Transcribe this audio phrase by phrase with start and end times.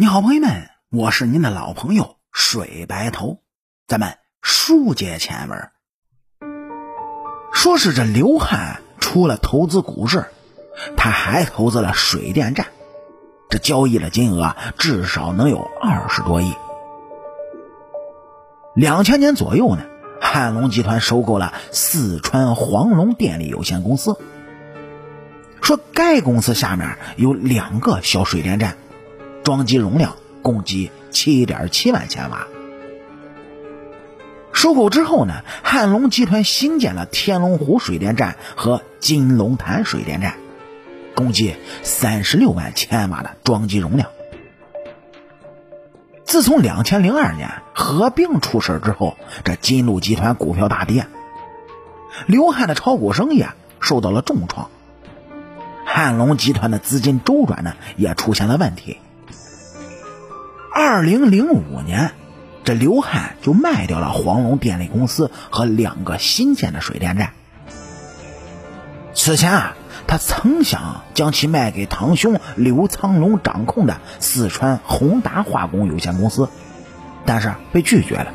[0.00, 3.42] 你好，朋友们，我是您的老朋友水白头。
[3.86, 5.68] 咱们书接前文，
[7.52, 10.24] 说是这刘汉除了投资股市，
[10.96, 12.68] 他还投资了水电站，
[13.50, 16.54] 这交易的金额至少能有二十多亿。
[18.74, 19.82] 两千年左右呢，
[20.18, 24.16] 汉龙集团收购了四川黄龙电力有限公司，
[25.60, 28.78] 说该公司下面有两个小水电站。
[29.50, 32.46] 装机容量共计七点七万千瓦。
[34.52, 40.34] 收购之后呢，汉龙集团新建了天龙湖水电站和金龙潭水电站，
[41.16, 44.10] 共计三十六万千瓦的装机容量。
[46.24, 51.08] 自从两千零二年合并出事之后，这金鹿集团股票大跌，
[52.28, 53.44] 刘汉的炒股生意
[53.80, 54.70] 受到了重创，
[55.84, 58.98] 汉龙集团的资金周转呢也出现了问题。
[60.72, 62.12] 二零零五年，
[62.62, 67.32] 这刘汉就卖掉了黄龙电力公司和两个新建的水电站。
[69.12, 76.48] 此前啊，他曾想将其卖给堂兄刘苍龙掌控的四川宏达化工有限公司，
[77.26, 78.28] 但是被拒绝了。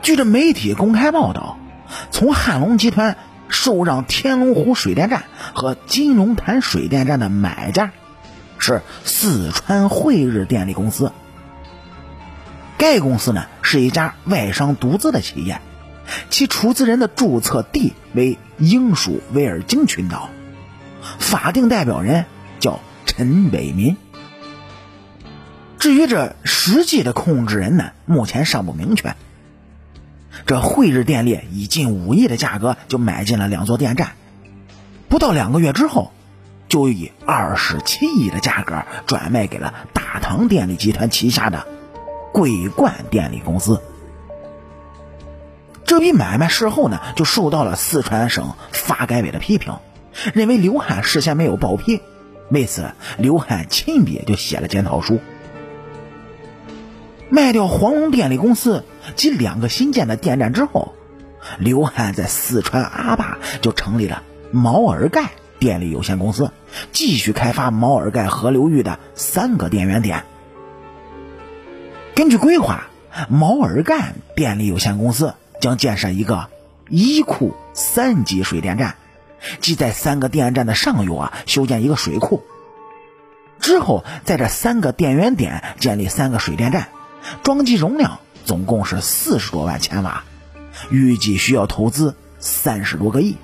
[0.00, 1.58] 据这媒体公开报道，
[2.10, 3.18] 从汉龙集团
[3.48, 7.92] 受让天龙湖水电站和金龙潭水电站的买家。
[8.66, 11.12] 是四川汇日电力公司。
[12.78, 15.60] 该公司呢是一家外商独资的企业，
[16.30, 20.30] 其出资人的注册地为英属维尔京群岛，
[21.18, 22.24] 法定代表人
[22.58, 23.98] 叫陈伟民。
[25.78, 29.14] 至于这实际的控制人呢，目前尚不明确。
[30.46, 34.12] 这汇日电力以近五亿的价格就买进了两座电站，
[35.10, 36.12] 不到两个月之后。
[36.68, 41.66] 就以二十七亿的价格转卖给了大唐电力集团旗下的
[42.32, 43.80] 桂冠电力公司。
[45.84, 49.76] 这笔买卖事后呢，就受到了四川省发改委的批评，
[50.32, 52.00] 认为刘汉事先没有报批。
[52.50, 55.20] 为此，刘汉亲笔就写了检讨书。
[57.28, 58.84] 卖掉黄龙电力公司
[59.14, 60.94] 及两个新建的电站之后，
[61.58, 65.30] 刘汉在四川阿坝就成立了毛尔盖。
[65.64, 66.52] 电力有限公司
[66.92, 70.24] 继续开发毛尔盖河流域的三个电源点。
[72.14, 72.88] 根据规划，
[73.30, 75.32] 毛尔盖电力有限公司
[75.62, 76.48] 将建设一个
[76.90, 78.96] 一库三级水电站，
[79.62, 82.42] 即在三个电站的上游啊修建一个水库。
[83.58, 86.88] 之后，在这三个电源点建立三个水电站，
[87.42, 90.24] 装机容量总共是四十多万千瓦，
[90.90, 93.38] 预计需要投资三十多个亿。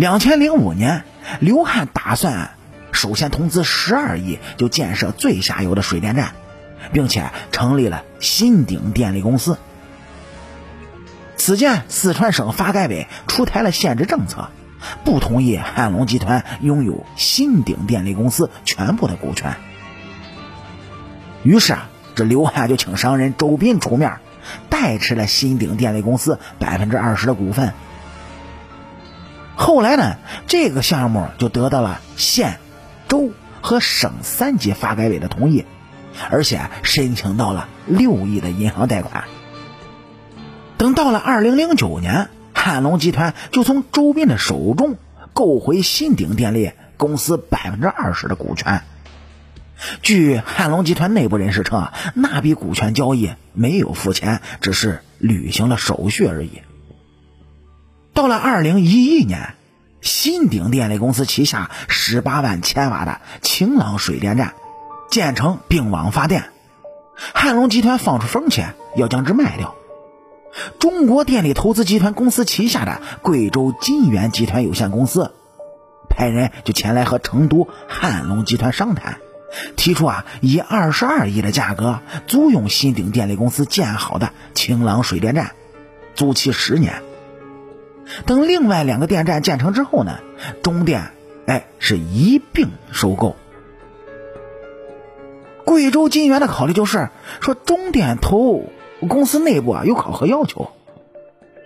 [0.00, 1.04] 两千零五年，
[1.40, 2.52] 刘汉打算
[2.90, 6.32] 首先投资十二亿就建设最下游的水电站，
[6.90, 9.58] 并且成立了新鼎电力公司。
[11.36, 14.48] 此前，四川省发改委出台了限制政策，
[15.04, 19.54] 不同意汉龙集团拥有新鼎电力公司全部的股权。
[21.42, 24.16] 于是啊，这刘汉就请商人周斌出面，
[24.70, 27.74] 代持了新鼎电力公司百分之二十的股份。
[29.60, 30.16] 后来呢，
[30.46, 32.58] 这个项目就得到了县、
[33.08, 35.66] 州和省三级发改委的同意，
[36.30, 39.24] 而且申请到了六亿的银行贷款。
[40.78, 44.96] 等到了二零零九年，汉龙集团就从周斌的手中
[45.34, 48.80] 购回新鼎电力公司百分之二十的股权。
[50.00, 56.62] 据汉龙集团内部人士称，那笔股权交易没有付钱，只是履行了手续而已。
[58.20, 59.54] 到了二零一一年，
[60.02, 64.52] 新鼎电力公司旗下十八万千瓦的晴朗水电站
[65.08, 66.50] 建成并网发电，
[67.16, 68.62] 汉龙集团放出风气
[68.94, 69.74] 要将之卖掉。
[70.78, 75.32] 中国电力投资集团公司旗下的贵州金源集团有限公司
[76.10, 79.16] 派人就前来和成都汉龙集团商谈，
[79.76, 85.52] 提出啊以二十二亿的价格租用新鼎电力公司建好的晴朗水电站，
[86.14, 87.02] 租期十年。
[88.26, 90.18] 等另外两个电站建成之后呢，
[90.62, 91.12] 中电
[91.46, 93.36] 哎是一并收购。
[95.64, 97.10] 贵州金源的考虑就是
[97.40, 98.64] 说，中电投
[99.08, 100.70] 公司内部啊有考核要求，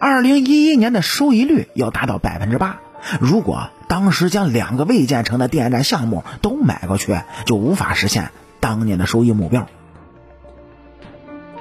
[0.00, 2.80] 二零一一年的收益率要达到百分之八。
[3.20, 8.30] 如果当时将两个未建成的电站项目都买过去，就无法实现
[8.60, 9.68] 当年的收益目标。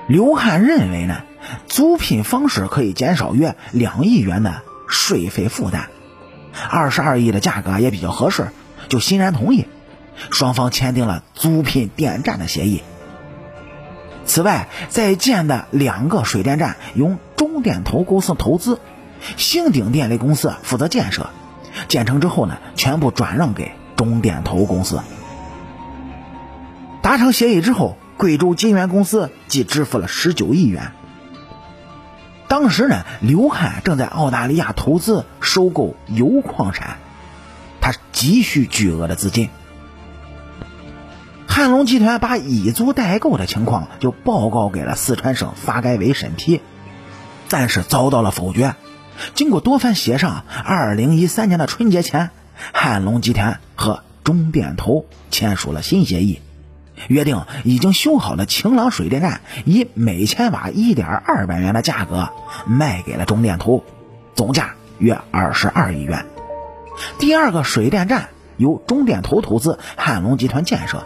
[0.07, 1.21] 刘汉认为呢，
[1.67, 4.63] 租赁方式可以减少约两亿元的。
[4.91, 5.87] 税费负担，
[6.69, 8.49] 二十二亿的价格也比较合适，
[8.89, 9.65] 就欣然同意。
[10.29, 12.83] 双方签订了租赁电站的协议。
[14.25, 18.79] 此外，在建的两个水电站由中电投公司投资，
[19.37, 21.31] 兴鼎电力公司负责建设。
[21.87, 25.01] 建成之后呢，全部转让给中电投公司。
[27.01, 30.91] 达成协议之后，贵州金源公司即支付了十九亿元。
[32.51, 36.97] 当时呢，刘汉正在澳大利亚投资收购铀矿产，
[37.79, 39.47] 他急需巨额的资金。
[41.47, 46.59] 汉龙集团把乙租代购的情况就报告给了四川省发改委审批，
[47.47, 48.75] 但是遭到了否决。
[49.33, 52.31] 经过多番协商，二零一三年的春节前，
[52.73, 56.41] 汉龙集团和中电投签署了新协议，
[57.07, 62.29] 约定已经修好的晴朗水电站以每千瓦一点二万元的价格
[62.65, 63.83] 卖给了中电投，
[64.35, 66.25] 总价约二十二亿元。
[67.19, 70.99] 第二个水电站由中电投投资，汉龙集团建设；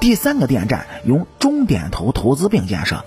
[0.00, 3.04] 第三个电站由中电投投资并建设。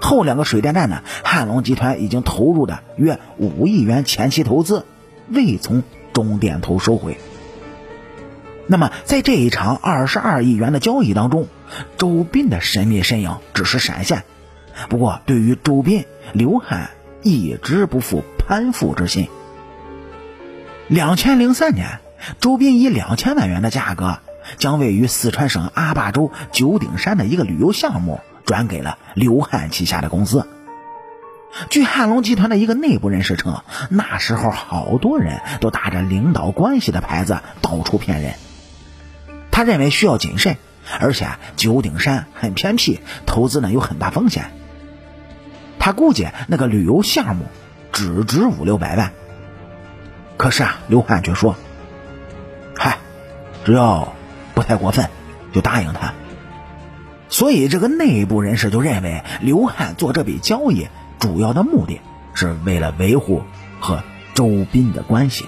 [0.00, 1.02] 后两个水电站呢？
[1.22, 4.84] 汉龙集团已经投入的约五亿元前期投资，
[5.28, 7.18] 未从中电投收回。
[8.72, 11.46] 那么，在这一场二十二亿元的交易当中，
[11.98, 14.24] 周斌的神秘身影只是闪现。
[14.88, 16.88] 不过，对于周斌，刘汉
[17.22, 19.28] 一直不负攀附之心。
[20.88, 22.00] 两千零三年，
[22.40, 24.20] 周斌以两千万元的价格，
[24.56, 28.20] 将位于四川省阿坝州九鼎山的一个旅游项目。
[28.46, 30.48] 转给了刘汉旗下的公司。
[31.68, 38.34] 据汉龙集团的一个内部人士称，那时候好多人都打着领导关系的牌子到处骗人。
[39.52, 40.56] 他认为需要谨慎，
[40.98, 44.50] 而且九鼎山很偏僻，投资呢有很大风险。
[45.78, 47.44] 他估计那个旅游项目
[47.92, 49.12] 只值五六百万。
[50.36, 51.54] 可是啊，刘汉却说
[52.76, 52.98] ：“嗨，
[53.64, 54.14] 只要
[54.54, 55.08] 不太过分，
[55.52, 56.14] 就答应他。”
[57.28, 60.88] 所以，这个内部人士就认为，刘汉做这笔交易
[61.18, 62.00] 主要的目的
[62.34, 63.42] 是为了维护
[63.80, 64.02] 和
[64.34, 65.46] 周斌的关系。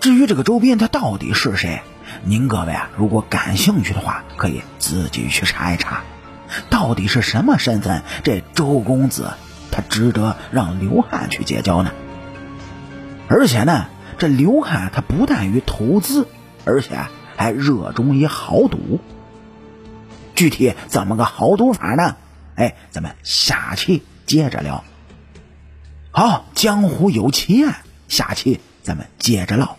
[0.00, 1.80] 至于这个周斌他到底是谁，
[2.24, 6.02] 您各位啊，如果感兴趣的话，可以自己去查一查，
[6.70, 9.32] 到底是什么身份，这周公子
[9.70, 11.92] 他值得让刘汉去结交呢？
[13.28, 13.86] 而且呢，
[14.18, 16.28] 这刘汉他不但于投资，
[16.64, 16.98] 而且
[17.36, 19.00] 还热衷于豪赌。
[20.34, 22.16] 具体怎么个豪赌法呢？
[22.54, 24.84] 哎，咱们下期接着聊。
[26.10, 27.76] 好，江湖有奇案，
[28.08, 29.77] 下期咱们接着唠。